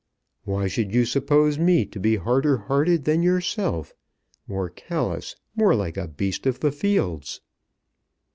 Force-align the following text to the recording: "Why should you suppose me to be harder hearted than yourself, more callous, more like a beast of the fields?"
"Why 0.45 0.67
should 0.67 0.95
you 0.95 1.05
suppose 1.05 1.59
me 1.59 1.85
to 1.85 1.99
be 1.99 2.15
harder 2.15 2.57
hearted 2.57 3.05
than 3.05 3.21
yourself, 3.21 3.93
more 4.47 4.67
callous, 4.67 5.35
more 5.55 5.75
like 5.75 5.95
a 5.95 6.07
beast 6.07 6.47
of 6.47 6.59
the 6.59 6.71
fields?" 6.71 7.39